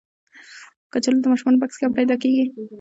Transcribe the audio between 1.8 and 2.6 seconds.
هم پیدا کېږي